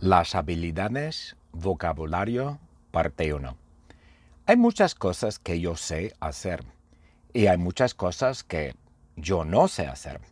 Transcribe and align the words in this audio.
Las 0.00 0.34
habilidades, 0.34 1.36
vocabulario, 1.52 2.58
parte 2.90 3.34
1. 3.34 3.54
Hay 4.46 4.56
muchas 4.56 4.94
cosas 4.94 5.38
que 5.38 5.60
yo 5.60 5.76
sé 5.76 6.14
hacer 6.20 6.64
y 7.34 7.48
hay 7.48 7.58
muchas 7.58 7.92
cosas 7.92 8.42
que 8.42 8.74
yo 9.16 9.44
no 9.44 9.68
sé 9.68 9.86
hacer. 9.86 10.22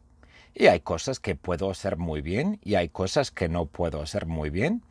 Y 0.54 0.69
hay 0.69 0.81
cosas 0.81 1.21
que 1.21 1.35
puedo 1.35 1.71
hacer 1.71 1.99
muy 1.99 2.23
bien 2.23 2.59
y 2.65 2.77
hay 2.77 2.89
cosas 2.89 3.31
que 3.31 3.51
no 3.51 3.67
puedo 3.67 4.01
hacer 4.01 4.25
muy 4.25 4.49
bien 4.49 4.83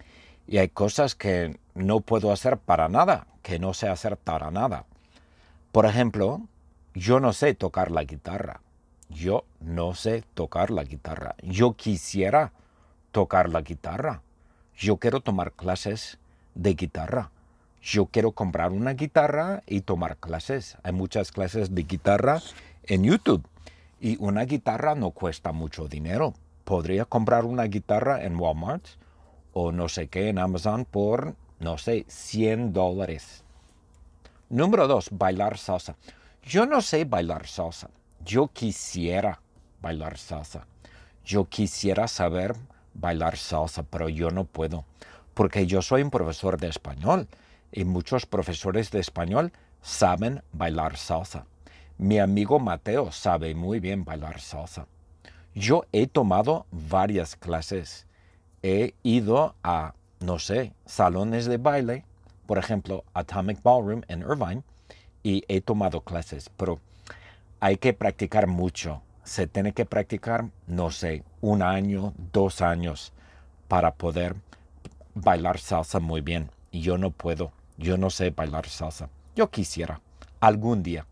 y 0.46 0.60
hay 0.60 0.70
cosas 0.70 1.16
que 1.16 1.60
no 1.74 2.02
puedo 2.02 2.32
hacer 2.32 2.60
para 2.60 2.88
nada, 2.88 3.26
que 3.42 3.58
no 3.58 3.74
sé 3.74 3.88
hacer 3.88 4.16
para 4.16 4.52
nada. 4.52 4.86
Por 5.72 5.88
ejemplo, 5.88 6.42
yo 6.94 7.20
no 7.20 7.34
sé 7.34 7.56
tocar 7.56 7.90
la 7.90 8.04
guitarra. 8.04 8.62
Yo 9.10 9.44
no 9.60 9.96
sé 9.96 10.24
tocar 10.36 10.70
la 10.70 10.84
guitarra. 10.84 11.34
Yo 11.42 11.74
quisiera 11.74 12.54
tocar 13.12 13.50
la 13.50 13.62
guitarra. 13.62 14.22
Yo 14.78 14.98
quiero 14.98 15.22
tomar 15.22 15.54
clases 15.54 16.20
de 16.54 16.76
guitarra. 16.76 17.32
Yo 17.82 18.06
quiero 18.06 18.34
comprar 18.34 18.72
una 18.72 18.94
guitarra 18.94 19.64
y 19.66 19.82
tomar 19.82 20.18
clases. 20.18 20.78
Hay 20.84 20.92
muchas 20.92 21.32
clases 21.32 21.74
de 21.74 21.82
guitarra 21.82 22.44
en 22.84 23.04
YouTube. 23.04 23.44
Y 24.00 24.18
una 24.24 24.44
guitarra 24.44 24.94
no 24.94 25.10
cuesta 25.10 25.52
mucho 25.52 25.88
dinero. 25.88 26.36
Podría 26.64 27.06
comprar 27.06 27.44
una 27.46 27.64
guitarra 27.64 28.24
en 28.24 28.40
Walmart 28.40 28.86
o 29.52 29.72
no 29.72 29.90
sé 29.90 30.10
qué 30.10 30.30
en 30.30 30.38
Amazon 30.38 30.86
por, 30.86 31.36
no 31.60 31.80
sé, 31.80 32.06
100 32.08 32.72
dólares. 32.72 33.44
Número 34.48 34.88
dos, 34.88 35.10
bailar 35.12 35.58
salsa. 35.58 35.96
Yo 36.44 36.68
no 36.68 36.82
sé 36.82 37.04
bailar 37.06 37.48
salsa. 37.48 37.90
Yo 38.24 38.48
quisiera 38.50 39.42
bailar 39.82 40.20
salsa. 40.20 40.68
Yo 41.26 41.46
quisiera 41.46 42.08
saber 42.08 42.56
bailar 43.00 43.38
salsa, 43.38 43.84
pero 43.84 44.10
yo 44.10 44.30
no 44.32 44.44
puedo, 44.44 44.86
porque 45.34 45.68
yo 45.68 45.82
soy 45.82 46.02
un 46.02 46.10
profesor 46.10 46.60
de 46.60 46.68
español 46.68 47.28
y 47.72 47.86
muchos 47.86 48.26
profesores 48.26 48.92
de 48.92 49.00
español 49.00 49.52
saben 49.82 50.42
bailar 50.52 50.98
salsa. 50.98 51.46
Mi 51.98 52.20
amigo 52.20 52.60
Mateo 52.60 53.12
sabe 53.12 53.56
muy 53.56 53.80
bien 53.80 54.04
bailar 54.04 54.40
salsa. 54.40 54.86
Yo 55.56 55.86
he 55.92 56.08
tomado 56.08 56.66
varias 56.72 57.36
clases. 57.36 58.06
He 58.62 58.94
ido 59.02 59.56
a, 59.64 59.94
no 60.20 60.38
sé, 60.40 60.74
salones 60.86 61.46
de 61.46 61.58
baile, 61.58 62.06
por 62.46 62.58
ejemplo, 62.58 63.04
Atomic 63.14 63.62
Ballroom 63.64 64.04
en 64.08 64.22
Irvine, 64.22 64.64
y 65.24 65.44
he 65.48 65.62
tomado 65.62 66.02
clases, 66.02 66.50
pero 66.56 66.80
hay 67.60 67.78
que 67.78 67.94
practicar 67.94 68.48
mucho 68.48 69.02
se 69.28 69.46
tiene 69.46 69.74
que 69.74 69.86
practicar, 69.86 70.46
no 70.68 70.90
sé, 70.90 71.24
un 71.42 71.62
año, 71.62 72.14
dos 72.32 72.62
años 72.62 73.12
para 73.68 73.94
poder 73.94 74.38
bailar 75.16 75.60
salsa 75.60 76.00
muy 76.00 76.22
bien. 76.22 76.50
Y 76.72 76.80
yo 76.80 76.98
no 76.98 77.12
puedo, 77.12 77.52
yo 77.78 77.98
no 77.98 78.10
sé 78.10 78.30
bailar 78.30 78.68
salsa. 78.70 79.10
Yo 79.36 79.50
quisiera, 79.50 80.00
algún 80.40 80.82
día. 80.82 81.06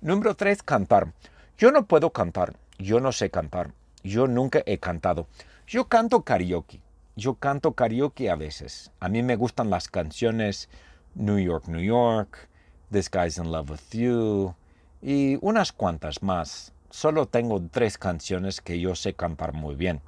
Número 0.00 0.34
tres, 0.34 0.62
cantar. 0.62 1.12
Yo 1.58 1.70
no 1.72 1.84
puedo 1.84 2.10
cantar, 2.10 2.56
yo 2.78 3.00
no 3.00 3.12
sé 3.12 3.30
cantar, 3.30 3.72
yo 4.02 4.26
nunca 4.26 4.62
he 4.64 4.78
cantado. 4.78 5.26
Yo 5.66 5.88
canto 5.88 6.22
karaoke, 6.22 6.80
yo 7.16 7.34
canto 7.34 7.72
karaoke 7.72 8.30
a 8.30 8.36
veces. 8.36 8.90
A 8.98 9.10
mí 9.10 9.22
me 9.22 9.36
gustan 9.36 9.68
las 9.68 9.88
canciones 9.88 10.70
New 11.14 11.38
York, 11.38 11.68
New 11.68 11.82
York, 11.82 12.48
This 12.90 13.10
Guy's 13.10 13.36
in 13.36 13.52
Love 13.52 13.70
with 13.70 13.90
You 13.92 14.54
y 15.02 15.38
unas 15.42 15.72
cuantas 15.72 16.22
más 16.22 16.72
solo 16.90 17.26
tengo 17.26 17.62
tres 17.70 17.98
canciones 17.98 18.60
que 18.60 18.80
yo 18.80 18.94
sé 18.94 19.14
cantar 19.14 19.52
muy 19.52 19.74
bien. 19.74 20.00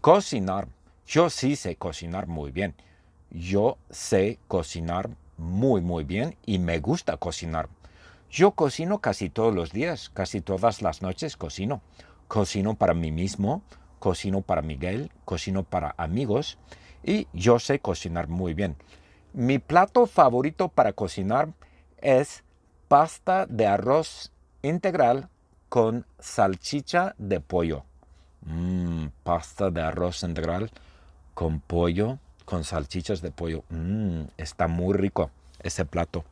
Cocinar. 0.00 0.68
Yo 1.06 1.30
sí 1.30 1.56
sé 1.56 1.76
cocinar 1.76 2.26
muy 2.26 2.50
bien. 2.50 2.74
Yo 3.30 3.78
sé 3.90 4.38
cocinar 4.48 5.10
muy 5.36 5.80
muy 5.80 6.04
bien 6.04 6.36
y 6.46 6.58
me 6.58 6.78
gusta 6.78 7.16
cocinar. 7.16 7.68
Yo 8.30 8.52
cocino 8.52 8.98
casi 8.98 9.30
todos 9.30 9.54
los 9.54 9.72
días, 9.72 10.10
casi 10.10 10.40
todas 10.40 10.82
las 10.82 11.02
noches 11.02 11.36
cocino. 11.36 11.82
Cocino 12.28 12.74
para 12.74 12.94
mí 12.94 13.12
mismo, 13.12 13.62
cocino 13.98 14.40
para 14.40 14.62
Miguel, 14.62 15.10
cocino 15.24 15.62
para 15.62 15.94
amigos 15.98 16.58
y 17.02 17.28
yo 17.32 17.58
sé 17.58 17.78
cocinar 17.78 18.28
muy 18.28 18.54
bien. 18.54 18.76
Mi 19.32 19.58
plato 19.58 20.06
favorito 20.06 20.68
para 20.68 20.92
cocinar 20.92 21.52
es 21.98 22.44
pasta 22.88 23.46
de 23.46 23.66
arroz 23.66 24.30
integral 24.64 25.28
con 25.68 26.06
salchicha 26.18 27.14
de 27.18 27.40
pollo. 27.40 27.84
Mmm, 28.46 29.08
pasta 29.22 29.70
de 29.70 29.82
arroz 29.82 30.22
integral 30.22 30.70
con 31.34 31.60
pollo, 31.60 32.18
con 32.44 32.64
salchichas 32.64 33.20
de 33.20 33.30
pollo. 33.30 33.64
Mmm, 33.68 34.22
está 34.38 34.66
muy 34.66 34.94
rico 34.94 35.30
ese 35.60 35.84
plato. 35.84 36.24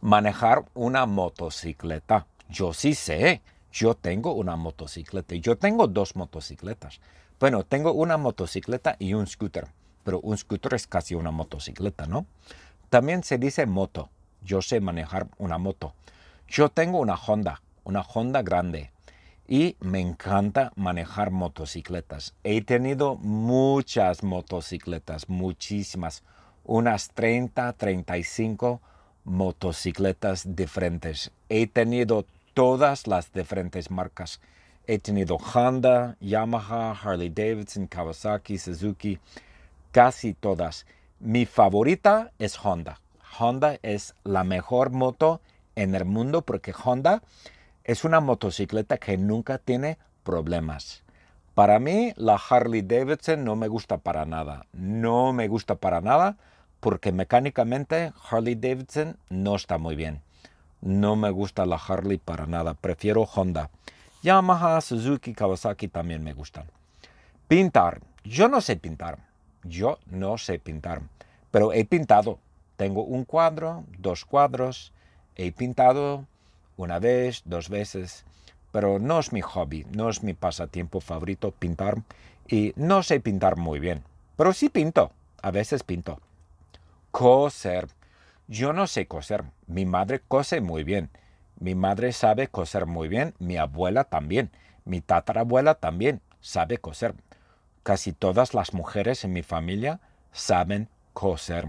Manejar 0.00 0.64
una 0.74 1.06
motocicleta. 1.06 2.26
Yo 2.50 2.74
sí 2.74 2.94
sé, 2.94 3.40
yo 3.72 3.94
tengo 3.94 4.32
una 4.34 4.56
motocicleta. 4.56 5.34
Yo 5.36 5.56
tengo 5.56 5.86
dos 5.86 6.14
motocicletas. 6.14 7.00
Bueno, 7.40 7.64
tengo 7.64 7.92
una 7.92 8.16
motocicleta 8.16 8.96
y 8.98 9.14
un 9.14 9.26
scooter, 9.26 9.68
pero 10.04 10.20
un 10.20 10.36
scooter 10.36 10.74
es 10.74 10.86
casi 10.86 11.14
una 11.14 11.30
motocicleta, 11.30 12.06
¿no? 12.06 12.26
También 12.90 13.24
se 13.24 13.38
dice 13.38 13.66
moto. 13.66 14.10
Yo 14.42 14.60
sé 14.60 14.80
manejar 14.80 15.26
una 15.38 15.56
moto. 15.56 15.94
Yo 16.48 16.68
tengo 16.68 16.98
una 16.98 17.14
Honda, 17.14 17.62
una 17.84 18.02
Honda 18.02 18.42
grande 18.42 18.90
y 19.48 19.76
me 19.80 20.00
encanta 20.00 20.72
manejar 20.76 21.30
motocicletas. 21.30 22.34
He 22.44 22.62
tenido 22.62 23.16
muchas 23.16 24.22
motocicletas, 24.22 25.28
muchísimas, 25.28 26.22
unas 26.64 27.10
30, 27.10 27.72
35 27.72 28.80
motocicletas 29.24 30.54
diferentes. 30.54 31.30
He 31.48 31.66
tenido 31.66 32.24
todas 32.54 33.06
las 33.06 33.32
diferentes 33.32 33.90
marcas. 33.90 34.40
He 34.86 34.98
tenido 34.98 35.38
Honda, 35.38 36.16
Yamaha, 36.20 36.92
Harley 36.92 37.30
Davidson, 37.30 37.86
Kawasaki, 37.86 38.58
Suzuki, 38.58 39.18
casi 39.92 40.34
todas. 40.34 40.86
Mi 41.20 41.46
favorita 41.46 42.32
es 42.38 42.56
Honda. 42.62 43.00
Honda 43.38 43.78
es 43.82 44.14
la 44.24 44.44
mejor 44.44 44.90
moto 44.90 45.40
en 45.76 45.94
el 45.94 46.04
mundo 46.04 46.42
porque 46.42 46.72
Honda 46.72 47.22
es 47.84 48.04
una 48.04 48.20
motocicleta 48.20 48.98
que 48.98 49.16
nunca 49.18 49.58
tiene 49.58 49.98
problemas. 50.22 51.02
Para 51.54 51.78
mí 51.78 52.12
la 52.16 52.34
Harley 52.34 52.82
Davidson 52.82 53.44
no 53.44 53.54
me 53.54 53.68
gusta 53.68 53.98
para 53.98 54.24
nada. 54.24 54.66
No 54.72 55.32
me 55.32 55.46
gusta 55.48 55.76
para 55.76 56.00
nada 56.00 56.36
porque 56.80 57.12
mecánicamente 57.12 58.12
Harley 58.28 58.56
Davidson 58.56 59.16
no 59.28 59.54
está 59.54 59.78
muy 59.78 59.94
bien. 59.96 60.20
No 60.80 61.16
me 61.16 61.30
gusta 61.30 61.64
la 61.64 61.76
Harley 61.76 62.18
para 62.18 62.46
nada. 62.46 62.74
Prefiero 62.74 63.22
Honda. 63.22 63.70
Yamaha, 64.22 64.80
Suzuki, 64.80 65.34
Kawasaki 65.34 65.88
también 65.88 66.24
me 66.24 66.32
gustan. 66.32 66.64
Pintar. 67.46 68.00
Yo 68.24 68.48
no 68.48 68.60
sé 68.60 68.76
pintar. 68.76 69.18
Yo 69.62 69.98
no 70.06 70.38
sé 70.38 70.58
pintar. 70.58 71.02
Pero 71.50 71.72
he 71.72 71.84
pintado. 71.84 72.38
Tengo 72.76 73.04
un 73.04 73.24
cuadro, 73.24 73.84
dos 73.98 74.24
cuadros, 74.24 74.93
He 75.36 75.52
pintado 75.52 76.26
una 76.76 76.98
vez, 76.98 77.42
dos 77.44 77.68
veces, 77.68 78.24
pero 78.72 78.98
no 78.98 79.18
es 79.18 79.32
mi 79.32 79.40
hobby, 79.40 79.86
no 79.92 80.08
es 80.08 80.22
mi 80.22 80.34
pasatiempo 80.34 81.00
favorito 81.00 81.52
pintar 81.52 82.02
y 82.48 82.72
no 82.76 83.02
sé 83.02 83.20
pintar 83.20 83.56
muy 83.56 83.78
bien, 83.78 84.02
pero 84.36 84.52
sí 84.52 84.68
pinto, 84.68 85.12
a 85.42 85.50
veces 85.50 85.82
pinto. 85.82 86.20
Coser. 87.10 87.88
Yo 88.46 88.72
no 88.72 88.86
sé 88.86 89.06
coser, 89.06 89.44
mi 89.66 89.86
madre 89.86 90.20
cose 90.20 90.60
muy 90.60 90.84
bien, 90.84 91.08
mi 91.58 91.74
madre 91.74 92.12
sabe 92.12 92.48
coser 92.48 92.84
muy 92.84 93.08
bien, 93.08 93.34
mi 93.38 93.56
abuela 93.56 94.04
también, 94.04 94.50
mi 94.84 95.00
tatarabuela 95.00 95.76
también 95.76 96.20
sabe 96.40 96.78
coser. 96.78 97.14
Casi 97.82 98.12
todas 98.12 98.52
las 98.54 98.74
mujeres 98.74 99.24
en 99.24 99.32
mi 99.32 99.42
familia 99.42 100.00
saben 100.32 100.88
coser. 101.12 101.68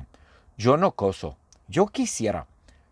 Yo 0.57 0.75
no 0.75 0.91
coso, 0.91 1.37
yo 1.67 1.87
quisiera, 1.87 2.47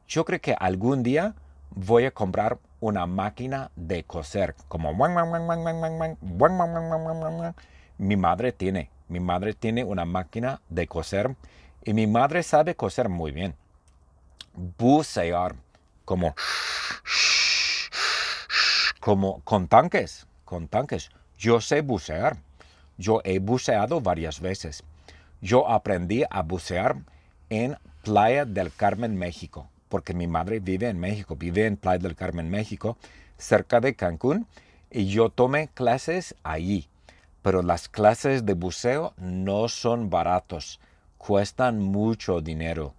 yo 0.08 0.26
creo 0.26 0.40
que 0.42 0.56
algún 0.60 1.04
día 1.04 1.34
voy 1.72 2.06
a 2.06 2.12
comprar 2.12 2.60
una 2.80 3.06
máquina 3.06 3.72
de 3.76 4.04
coser, 4.04 4.56
como 4.68 4.94
mi 7.98 8.18
madre 8.18 8.52
tiene. 8.52 8.90
Mi 9.08 9.20
madre 9.20 9.54
tiene 9.54 9.84
una 9.84 10.06
máquina 10.06 10.62
de 10.70 10.88
coser 10.88 11.36
y 11.84 11.94
mi 11.94 12.08
madre 12.08 12.44
sabe 12.44 12.76
coser 12.76 13.10
muy 13.10 13.32
bien. 13.32 13.56
Bucear, 14.54 15.56
como, 16.06 16.36
como 19.00 19.42
con 19.42 19.68
tanques, 19.68 20.28
con 20.46 20.68
tanques. 20.68 21.10
Yo 21.38 21.62
sé 21.62 21.82
bucear. 21.82 22.38
Yo 22.98 23.22
he 23.24 23.40
buceado 23.40 24.02
varias 24.02 24.40
veces. 24.40 24.84
Yo 25.42 25.70
aprendí 25.70 26.24
a 26.30 26.42
bucear 26.42 26.98
en 27.50 27.78
Playa 28.04 28.46
del 28.46 28.74
Carmen, 28.74 29.16
México 29.16 29.70
porque 29.94 30.16
mi 30.16 30.26
madre 30.26 30.60
vive 30.60 30.90
en 30.90 31.00
México, 31.00 31.36
vive 31.36 31.68
en 31.68 31.78
Playa 31.78 32.00
del 32.00 32.16
Carmen, 32.16 32.50
México, 32.50 32.98
cerca 33.38 33.80
de 33.80 33.94
Cancún, 33.94 34.48
y 34.90 35.06
yo 35.06 35.30
tomé 35.30 35.68
clases 35.68 36.34
allí. 36.42 36.90
pero 37.44 37.62
las 37.62 37.90
clases 37.90 38.44
de 38.44 38.56
buceo 38.56 39.14
no 39.18 39.68
son 39.68 40.10
baratos, 40.10 40.80
cuestan 41.20 41.78
mucho 41.78 42.42
dinero. 42.42 42.96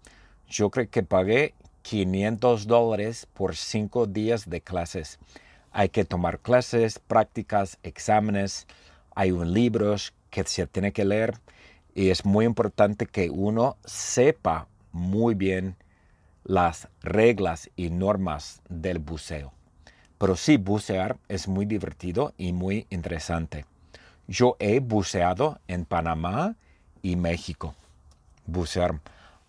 Yo 0.49 0.71
creo 0.71 0.89
que 0.89 1.03
pagué 1.03 1.55
500 1.83 2.69
dólares 2.69 3.27
por 3.35 3.57
cinco 3.57 4.07
días 4.07 4.49
de 4.49 4.61
clases. 4.61 5.19
Hay 5.73 5.89
que 5.89 6.05
tomar 6.05 6.39
clases, 6.39 7.01
prácticas, 7.01 7.77
exámenes, 7.83 8.69
hay 9.17 9.33
un 9.33 9.53
libros 9.53 10.15
que 10.31 10.45
se 10.45 10.69
tiene 10.69 10.93
que 10.93 11.05
leer 11.05 11.41
y 11.93 12.11
es 12.11 12.25
muy 12.25 12.45
importante 12.45 13.07
que 13.07 13.31
uno 13.31 13.79
sepa 13.85 14.69
muy 14.93 15.35
bien 15.35 15.75
las 16.45 16.89
reglas 17.01 17.71
y 17.75 17.91
normas 17.91 18.63
del 18.69 18.99
buceo. 18.99 19.53
Pero 20.19 20.37
sí, 20.37 20.57
bucear 20.57 21.17
es 21.29 21.49
muy 21.49 21.67
divertido 21.67 22.33
y 22.39 22.53
muy 22.53 22.87
interesante. 22.91 23.67
Yo 24.27 24.57
he 24.59 24.81
buceado 24.81 25.59
en 25.69 25.85
Panamá 25.85 26.57
y 27.03 27.17
México. 27.17 27.75
Bucear. 28.47 29.01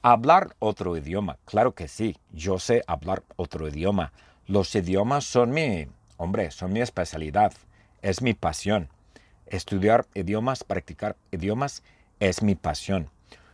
Hablar 0.01 0.55
otro 0.59 0.97
idioma. 0.97 1.37
Claro 1.45 1.73
que 1.73 1.87
sí, 1.87 2.17
yo 2.31 2.59
sé 2.59 2.83
hablar 2.87 3.23
otro 3.37 3.67
idioma. 3.67 4.11
Los 4.47 4.75
idiomas 4.75 5.23
son 5.23 5.51
mi, 5.51 5.87
hombre, 6.17 6.51
son 6.51 6.73
mi 6.73 6.81
especialidad. 6.81 7.53
Es 8.01 8.21
mi 8.21 8.33
pasión. 8.33 8.89
Estudiar 9.47 10.05
idiomas, 10.13 10.63
practicar 10.63 11.15
idiomas 11.31 11.83
es 12.19 12.43
mi 12.43 12.55
pasión. 12.55 13.09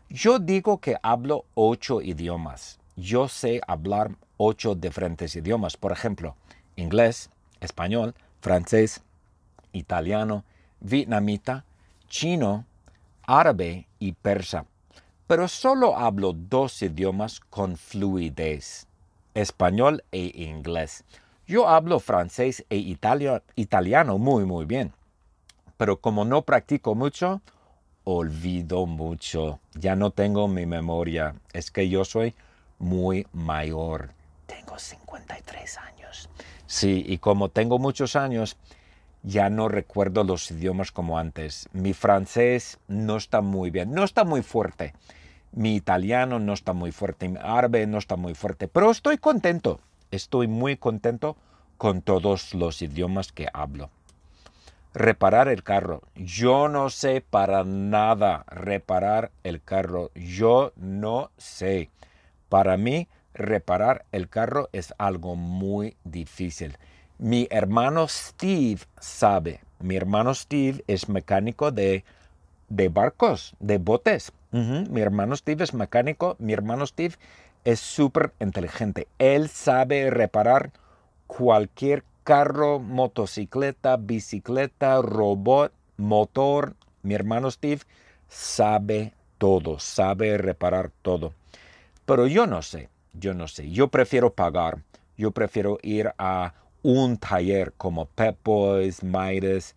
Yo 0.10 0.40
digo 0.40 0.80
que 0.80 0.98
hablo 1.04 1.46
ocho 1.54 2.02
idiomas. 2.02 2.81
Yo 3.02 3.28
sé 3.28 3.62
hablar 3.68 4.12
ocho 4.38 4.76
diferentes 4.76 5.36
idiomas. 5.36 5.76
Por 5.76 5.92
ejemplo, 5.92 6.36
inglés, 6.76 7.32
español, 7.60 8.14
francés, 8.42 9.02
italiano, 9.74 10.44
vietnamita, 10.82 11.66
chino, 12.08 12.66
árabe 13.24 13.88
y 13.98 14.12
persa. 14.12 14.66
Pero 15.26 15.48
solo 15.48 15.98
hablo 15.98 16.34
dos 16.34 16.80
idiomas 16.84 17.40
con 17.40 17.76
fluidez, 17.76 18.86
español 19.34 20.04
e 20.12 20.32
inglés. 20.36 21.04
Yo 21.48 21.68
hablo 21.68 22.00
francés 22.00 22.64
e 22.70 22.78
italiano 22.78 24.20
muy 24.20 24.46
muy 24.46 24.66
bien. 24.66 24.94
Pero 25.78 26.00
como 26.00 26.24
no 26.24 26.44
practico 26.44 26.94
mucho, 26.94 27.42
olvido 28.04 28.86
mucho. 28.86 29.60
Ya 29.74 29.96
no 29.96 30.12
tengo 30.12 30.48
mi 30.48 30.68
memoria. 30.68 31.34
Es 31.52 31.72
que 31.72 31.90
yo 31.90 32.06
soy 32.06 32.36
muy 32.82 33.28
mayor. 33.32 34.14
Tengo 34.48 34.78
53 34.78 35.78
años. 35.78 36.30
Sí, 36.66 37.06
y 37.08 37.20
como 37.20 37.50
tengo 37.50 37.80
muchos 37.80 38.16
años, 38.16 38.58
ya 39.24 39.50
no 39.50 39.68
recuerdo 39.70 40.24
los 40.24 40.50
idiomas 40.52 40.92
como 40.92 41.18
antes. 41.18 41.70
Mi 41.74 41.94
francés 41.94 42.80
no 42.88 43.18
está 43.18 43.42
muy 43.42 43.70
bien, 43.70 43.92
no 43.92 44.04
está 44.04 44.24
muy 44.24 44.42
fuerte. 44.42 44.94
Mi 45.54 45.76
italiano 45.76 46.40
no 46.40 46.54
está 46.54 46.74
muy 46.74 46.92
fuerte, 46.92 47.30
mi 47.30 47.38
árabe 47.42 47.86
no 47.86 47.98
está 47.98 48.16
muy 48.16 48.34
fuerte, 48.34 48.68
pero 48.68 48.90
estoy 48.90 49.18
contento. 49.18 49.80
Estoy 50.10 50.48
muy 50.48 50.76
contento 50.76 51.38
con 51.78 52.02
todos 52.02 52.54
los 52.54 52.82
idiomas 52.82 53.32
que 53.32 53.48
hablo. 53.54 53.90
Reparar 54.94 55.48
el 55.48 55.64
carro. 55.64 56.02
Yo 56.16 56.68
no 56.68 56.90
sé 56.90 57.22
para 57.22 57.64
nada 57.64 58.44
reparar 58.48 59.32
el 59.44 59.62
carro. 59.62 60.12
Yo 60.16 60.74
no 60.76 61.32
sé. 61.38 61.90
Para 62.52 62.76
mí, 62.76 63.08
reparar 63.34 64.04
el 64.12 64.28
carro 64.28 64.68
es 64.74 64.94
algo 64.98 65.38
muy 65.38 65.96
difícil. 66.04 66.78
Mi 67.18 67.48
hermano 67.50 68.10
Steve 68.10 68.82
sabe. 69.00 69.62
Mi 69.80 69.96
hermano 69.96 70.36
Steve 70.36 70.84
es 70.88 71.08
mecánico 71.08 71.72
de, 71.72 72.04
de 72.68 72.90
barcos, 72.90 73.56
de 73.62 73.78
botes. 73.78 74.34
Mi 74.52 75.00
hermano 75.00 75.38
Steve 75.38 75.64
es 75.64 75.74
mecánico. 75.74 76.36
Mi 76.40 76.52
hermano 76.52 76.86
Steve 76.86 77.16
es 77.64 77.80
súper 77.80 78.34
inteligente. 78.42 79.08
Él 79.18 79.48
sabe 79.48 80.10
reparar 80.10 80.74
cualquier 81.28 82.04
carro, 82.26 82.80
motocicleta, 82.80 83.96
bicicleta, 83.96 85.02
robot, 85.02 85.72
motor. 85.96 86.76
Mi 87.02 87.14
hermano 87.14 87.50
Steve 87.50 87.84
sabe 88.28 89.14
todo, 89.38 89.80
sabe 89.80 90.38
reparar 90.38 90.92
todo. 91.02 91.34
Pero 92.06 92.28
yo 92.28 92.48
no 92.48 92.62
sé, 92.62 92.90
yo 93.14 93.34
no 93.34 93.48
sé. 93.48 93.70
Yo 93.72 93.90
prefiero 93.90 94.34
pagar. 94.34 94.84
Yo 95.18 95.32
prefiero 95.32 95.78
ir 95.84 96.14
a 96.18 96.54
un 96.84 97.18
taller 97.18 97.74
como 97.74 98.06
Pep 98.06 98.38
Boys, 98.44 99.04
Midas, 99.04 99.76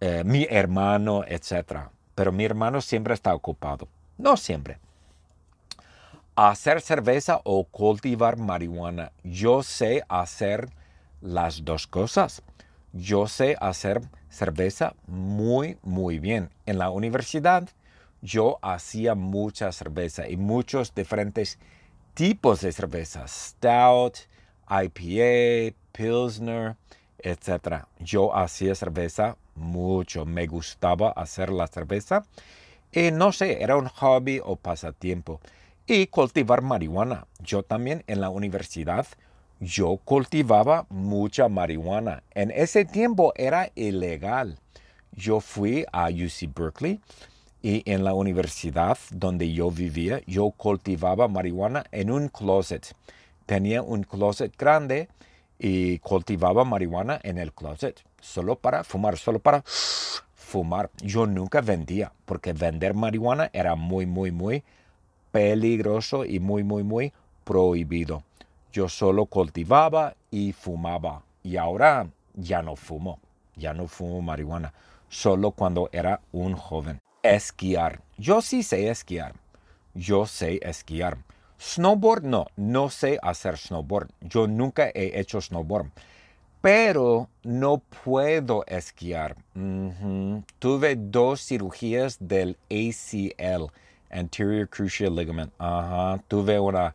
eh, 0.00 0.22
mi 0.24 0.46
hermano, 0.48 1.24
etc. 1.26 1.88
Pero 2.14 2.32
mi 2.32 2.44
hermano 2.44 2.80
siempre 2.80 3.14
está 3.14 3.34
ocupado. 3.34 3.88
No 4.18 4.36
siempre. 4.36 4.78
Hacer 6.34 6.80
cerveza 6.80 7.40
o 7.44 7.64
cultivar 7.64 8.38
marihuana. 8.38 9.12
Yo 9.22 9.62
sé 9.62 10.02
hacer 10.08 10.68
las 11.20 11.64
dos 11.64 11.86
cosas. 11.86 12.42
Yo 12.92 13.26
sé 13.26 13.56
hacer 13.60 14.00
cerveza 14.28 14.94
muy, 15.06 15.78
muy 15.82 16.18
bien. 16.18 16.50
En 16.66 16.78
la 16.78 16.90
universidad 16.90 17.68
yo 18.26 18.58
hacía 18.60 19.14
mucha 19.14 19.70
cerveza 19.70 20.28
y 20.28 20.36
muchos 20.36 20.92
diferentes 20.92 21.58
tipos 22.14 22.60
de 22.60 22.72
cervezas. 22.72 23.30
Stout, 23.30 24.16
IPA, 24.68 25.76
Pilsner, 25.92 26.76
etc. 27.18 27.84
Yo 28.00 28.34
hacía 28.34 28.74
cerveza 28.74 29.36
mucho. 29.54 30.26
Me 30.26 30.48
gustaba 30.48 31.10
hacer 31.10 31.50
la 31.50 31.68
cerveza. 31.68 32.26
Y 32.90 33.12
no 33.12 33.30
sé, 33.30 33.62
era 33.62 33.76
un 33.76 33.86
hobby 33.86 34.40
o 34.44 34.56
pasatiempo. 34.56 35.40
Y 35.86 36.08
cultivar 36.08 36.62
marihuana. 36.62 37.28
Yo 37.38 37.62
también 37.62 38.02
en 38.08 38.20
la 38.20 38.30
universidad 38.30 39.06
yo 39.60 39.98
cultivaba 40.04 40.86
mucha 40.90 41.48
marihuana. 41.48 42.24
En 42.34 42.50
ese 42.50 42.84
tiempo 42.84 43.32
era 43.36 43.70
ilegal. 43.76 44.58
Yo 45.12 45.40
fui 45.40 45.86
a 45.92 46.08
UC 46.08 46.52
Berkeley 46.54 47.00
y 47.66 47.82
en 47.84 48.04
la 48.04 48.14
universidad 48.14 48.96
donde 49.10 49.52
yo 49.52 49.72
vivía, 49.72 50.20
yo 50.24 50.52
cultivaba 50.52 51.26
marihuana 51.26 51.84
en 51.90 52.12
un 52.12 52.28
closet. 52.28 52.94
Tenía 53.44 53.82
un 53.82 54.04
closet 54.04 54.56
grande 54.56 55.08
y 55.58 55.98
cultivaba 55.98 56.64
marihuana 56.64 57.18
en 57.24 57.38
el 57.38 57.52
closet, 57.52 58.04
solo 58.20 58.54
para 58.54 58.84
fumar, 58.84 59.18
solo 59.18 59.40
para 59.40 59.64
fumar. 59.66 60.90
Yo 61.02 61.26
nunca 61.26 61.60
vendía, 61.60 62.12
porque 62.24 62.52
vender 62.52 62.94
marihuana 62.94 63.50
era 63.52 63.74
muy, 63.74 64.06
muy, 64.06 64.30
muy 64.30 64.62
peligroso 65.32 66.24
y 66.24 66.38
muy, 66.38 66.62
muy, 66.62 66.84
muy 66.84 67.12
prohibido. 67.42 68.22
Yo 68.72 68.88
solo 68.88 69.26
cultivaba 69.26 70.14
y 70.30 70.52
fumaba. 70.52 71.24
Y 71.42 71.56
ahora 71.56 72.06
ya 72.34 72.62
no 72.62 72.76
fumo. 72.76 73.18
Ya 73.56 73.74
no 73.74 73.88
fumo 73.88 74.22
marihuana. 74.22 74.72
Solo 75.08 75.50
cuando 75.50 75.88
era 75.92 76.20
un 76.30 76.54
joven. 76.54 77.00
Esquiar. 77.34 78.00
Yo 78.18 78.40
sí 78.40 78.62
sé 78.62 78.88
esquiar. 78.88 79.34
Yo 79.94 80.26
sé 80.26 80.60
esquiar. 80.62 81.18
Snowboard 81.60 82.24
no, 82.24 82.46
no 82.56 82.90
sé 82.90 83.18
hacer 83.22 83.56
snowboard. 83.56 84.10
Yo 84.20 84.46
nunca 84.46 84.90
he 84.94 85.18
hecho 85.18 85.40
snowboard. 85.40 85.90
Pero 86.60 87.28
no 87.42 87.78
puedo 88.04 88.64
esquiar. 88.66 89.36
Tuve 90.58 90.96
dos 90.96 91.40
cirugías 91.46 92.18
del 92.20 92.56
ACL, 92.70 93.70
Anterior 94.10 94.68
Cruciate 94.68 95.14
Ligament. 95.14 95.52
Tuve 96.28 96.58
una 96.60 96.94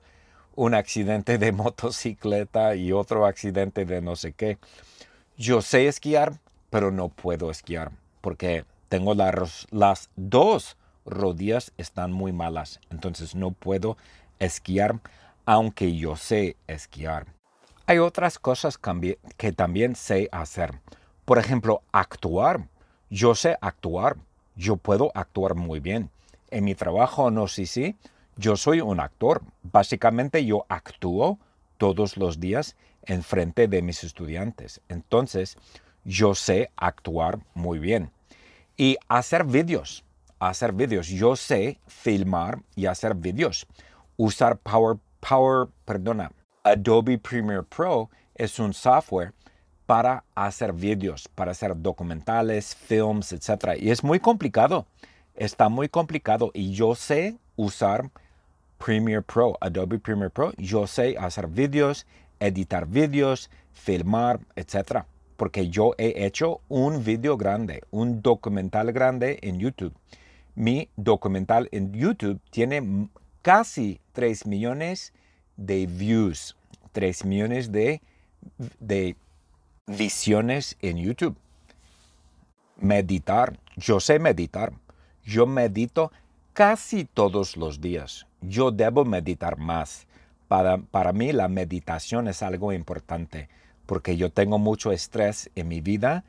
un 0.56 0.74
accidente 0.74 1.38
de 1.38 1.52
motocicleta 1.54 2.76
y 2.76 2.92
otro 2.92 3.26
accidente 3.26 3.86
de 3.86 4.02
no 4.02 4.16
sé 4.16 4.34
qué. 4.34 4.58
Yo 5.38 5.62
sé 5.62 5.88
esquiar, 5.88 6.40
pero 6.70 6.92
no 6.92 7.10
puedo 7.10 7.50
esquiar 7.50 7.92
porque 8.22 8.64
tengo 8.92 9.16
las, 9.16 10.10
dos 10.18 10.76
rodillas 11.06 11.72
están 11.78 12.12
muy 12.12 12.34
malas, 12.34 12.82
entonces 12.90 13.36
no 13.36 13.52
puedo 13.52 13.96
esquiar 14.38 15.00
aunque 15.46 15.96
yo 15.96 16.18
sé 16.18 16.58
esquiar. 16.68 17.28
Hay 17.86 18.00
otras 18.00 18.38
cosas 18.38 18.78
que 19.38 19.54
también 19.54 19.96
sé 19.96 20.28
hacer. 20.34 20.82
Por 21.24 21.40
ejemplo, 21.40 21.84
actuar. 21.94 22.68
Yo 23.10 23.34
sé 23.34 23.58
actuar. 23.62 24.18
Yo 24.58 24.76
puedo 24.76 25.12
actuar 25.16 25.56
muy 25.56 25.80
bien. 25.80 26.10
En 26.50 26.66
mi 26.66 26.76
trabajo 26.76 27.32
no 27.32 27.48
sé 27.48 27.68
si 27.68 27.96
yo 28.36 28.58
soy 28.58 28.82
un 28.82 29.00
actor. 29.00 29.42
Básicamente 29.64 30.44
yo 30.44 30.66
actúo 30.68 31.40
todos 31.78 32.18
los 32.18 32.42
días 32.42 32.76
en 33.04 33.24
frente 33.24 33.70
de 33.70 33.82
mis 33.82 34.04
estudiantes. 34.04 34.82
Entonces, 34.90 35.58
yo 36.04 36.36
sé 36.36 36.72
actuar 36.76 37.40
muy 37.54 37.80
bien. 37.80 38.12
Y 38.82 38.98
hacer 39.08 39.44
vídeos. 39.44 40.04
Hacer 40.40 40.74
vídeos. 40.74 41.08
Yo 41.08 41.36
sé 41.36 41.80
filmar 41.86 42.64
y 42.76 42.88
hacer 42.88 43.14
vídeos. 43.14 43.68
Usar 44.18 44.58
Power, 44.58 44.98
Power, 45.20 45.68
perdona, 45.86 46.32
Adobe 46.64 47.20
Premiere 47.20 47.62
Pro 47.62 48.10
es 48.34 48.58
un 48.58 48.74
software 48.74 49.36
para 49.86 50.24
hacer 50.34 50.74
vídeos, 50.74 51.28
para 51.28 51.52
hacer 51.52 51.80
documentales, 51.80 52.76
films, 52.76 53.32
etc. 53.34 53.78
Y 53.80 53.92
es 53.92 54.04
muy 54.04 54.20
complicado. 54.20 54.88
Está 55.36 55.70
muy 55.70 55.88
complicado. 55.88 56.50
Y 56.52 56.72
yo 56.72 56.96
sé 56.96 57.38
usar 57.56 58.10
Premiere 58.80 59.22
Pro, 59.22 59.60
Adobe 59.62 60.00
Premiere 60.00 60.32
Pro. 60.32 60.54
Yo 60.58 60.88
sé 60.88 61.16
hacer 61.20 61.46
vídeos, 61.46 62.08
editar 62.40 62.88
vídeos, 62.88 63.52
filmar, 63.74 64.40
etc. 64.56 65.06
Porque 65.42 65.70
yo 65.70 65.96
he 65.98 66.24
hecho 66.28 66.62
un 66.70 67.04
vídeo 67.04 67.36
grande, 67.36 67.82
un 67.90 68.22
documental 68.22 68.92
grande 68.92 69.40
en 69.42 69.58
YouTube. 69.58 69.92
Mi 70.54 70.88
documental 70.96 71.68
en 71.72 71.92
YouTube 71.94 72.40
tiene 72.52 73.10
casi 73.42 74.00
3 74.12 74.46
millones 74.46 75.14
de 75.58 75.88
views, 75.88 76.56
3 76.92 77.26
millones 77.26 77.72
de, 77.72 78.04
de 78.80 79.16
visiones 79.88 80.78
en 80.80 80.98
YouTube. 80.98 81.36
Meditar. 82.78 83.58
Yo 83.76 84.00
sé 84.00 84.20
meditar. 84.20 84.72
Yo 85.24 85.48
medito 85.48 86.12
casi 86.54 87.06
todos 87.06 87.58
los 87.58 87.82
días. 87.82 88.28
Yo 88.42 88.70
debo 88.70 89.06
meditar 89.06 89.58
más. 89.58 90.06
Para, 90.48 90.78
para 90.78 91.14
mí 91.14 91.32
la 91.32 91.48
meditación 91.48 92.28
es 92.28 92.44
algo 92.44 92.72
importante 92.74 93.50
porque 93.92 94.16
yo 94.16 94.32
tengo 94.32 94.58
mucho 94.58 94.94
estrés 94.94 95.50
en 95.54 95.68
mi 95.68 95.82
vida 95.82 96.24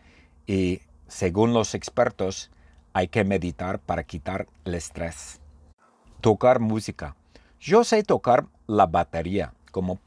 y 0.49 0.81
según 1.07 1.54
los 1.54 1.76
expertos 1.76 2.50
hay 2.92 3.07
que 3.07 3.23
meditar 3.23 3.78
para 3.78 4.02
quitar 4.02 4.49
el 4.64 4.75
estrés. 4.75 5.40
Tocar 6.21 6.59
música. 6.59 7.14
Yo 7.61 7.85
sé 7.85 8.02
tocar 8.02 8.47
la 8.66 8.87
batería, 8.87 9.52
como 9.71 10.00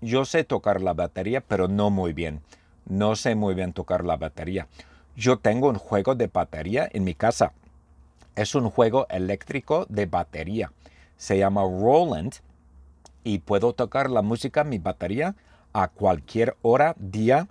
yo 0.00 0.24
sé 0.24 0.44
tocar 0.44 0.82
la 0.82 0.94
batería, 0.94 1.40
pero 1.40 1.66
no 1.66 1.90
muy 1.90 2.12
bien. 2.12 2.42
No 2.88 3.16
sé 3.16 3.34
muy 3.34 3.56
bien 3.56 3.72
tocar 3.72 4.04
la 4.04 4.16
batería. 4.16 4.68
Yo 5.16 5.40
tengo 5.40 5.68
un 5.68 5.78
juego 5.78 6.14
de 6.14 6.28
batería 6.28 6.88
en 6.92 7.02
mi 7.02 7.16
casa. 7.16 7.54
Es 8.36 8.54
un 8.54 8.70
juego 8.70 9.08
eléctrico 9.10 9.84
de 9.88 10.06
batería. 10.06 10.70
Se 11.16 11.38
llama 11.38 11.62
Roland 11.62 12.34
y 13.24 13.40
puedo 13.40 13.72
tocar 13.72 14.08
la 14.08 14.22
música, 14.22 14.62
mi 14.62 14.78
batería, 14.78 15.34
a 15.76 15.88
cualquier 15.88 16.56
hora, 16.62 16.94
día 16.98 17.48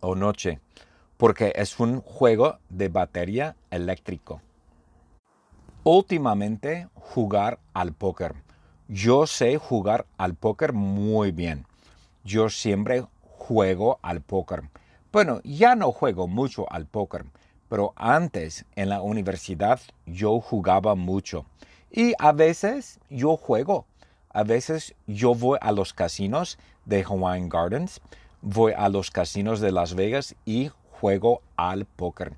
o 0.00 0.14
noche, 0.14 0.58
porque 1.18 1.52
es 1.54 1.78
un 1.78 2.00
juego 2.00 2.56
de 2.70 2.88
batería 2.88 3.56
eléctrico. 3.70 4.40
Últimamente, 5.84 6.88
jugar 6.94 7.58
al 7.74 7.92
póker. 7.92 8.36
Yo 8.88 9.26
sé 9.26 9.58
jugar 9.58 10.06
al 10.16 10.34
póker 10.34 10.72
muy 10.72 11.30
bien. 11.30 11.66
Yo 12.24 12.48
siempre 12.48 13.04
juego 13.20 13.98
al 14.00 14.22
póker. 14.22 14.62
Bueno, 15.12 15.42
ya 15.44 15.74
no 15.74 15.92
juego 15.92 16.28
mucho 16.28 16.72
al 16.72 16.86
póker, 16.86 17.26
pero 17.68 17.92
antes 17.96 18.64
en 18.76 18.88
la 18.88 19.02
universidad 19.02 19.78
yo 20.06 20.40
jugaba 20.40 20.94
mucho. 20.94 21.44
Y 21.90 22.14
a 22.18 22.32
veces 22.32 22.98
yo 23.10 23.36
juego. 23.36 23.84
A 24.32 24.44
veces 24.44 24.94
yo 25.06 25.34
voy 25.34 25.58
a 25.60 25.72
los 25.72 25.92
casinos 25.92 26.58
de 26.86 27.02
Hawaiian 27.02 27.48
Gardens, 27.48 28.00
voy 28.40 28.72
a 28.76 28.88
los 28.88 29.10
casinos 29.10 29.60
de 29.60 29.72
Las 29.72 29.94
Vegas 29.94 30.34
y 30.44 30.70
juego 30.90 31.42
al 31.56 31.84
póker. 31.84 32.34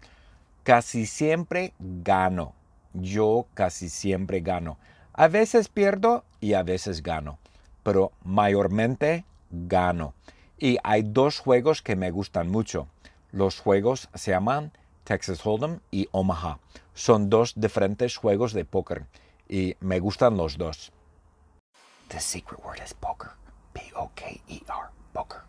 Casi 0.62 1.06
siempre 1.06 1.72
gano. 1.78 2.54
Yo 2.94 3.46
casi 3.54 3.88
siempre 3.88 4.40
gano. 4.40 4.78
A 5.12 5.28
veces 5.28 5.68
pierdo 5.68 6.24
y 6.40 6.54
a 6.54 6.62
veces 6.62 7.02
gano, 7.02 7.38
pero 7.82 8.12
mayormente 8.24 9.24
gano. 9.50 10.14
Y 10.58 10.78
hay 10.82 11.02
dos 11.02 11.38
juegos 11.38 11.82
que 11.82 11.96
me 11.96 12.10
gustan 12.10 12.50
mucho. 12.50 12.88
Los 13.30 13.60
juegos 13.60 14.08
se 14.14 14.30
llaman 14.30 14.72
Texas 15.04 15.44
Hold'em 15.44 15.80
y 15.90 16.08
Omaha. 16.12 16.58
Son 16.94 17.30
dos 17.30 17.52
diferentes 17.56 18.16
juegos 18.16 18.52
de 18.52 18.64
póker 18.64 19.06
y 19.48 19.76
me 19.80 20.00
gustan 20.00 20.36
los 20.36 20.56
dos. 20.56 20.92
The 22.08 22.20
secret 22.20 22.64
word 22.64 22.80
is 22.84 22.92
poker. 22.92 23.34
P 23.72 23.90
O 23.96 24.10
K 24.14 24.40
E 24.48 24.60
R. 24.68 24.90
Poker. 25.12 25.42